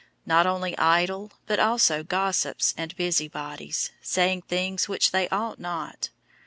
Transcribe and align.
Not 0.25 0.47
only 0.47 0.75
idle, 0.79 1.31
but 1.45 1.59
also 1.59 2.01
gossips 2.01 2.73
and 2.75 2.95
busybodies, 2.95 3.91
saying 4.01 4.41
things 4.41 4.89
which 4.89 5.11
they 5.11 5.29
ought 5.29 5.59
not. 5.59 6.09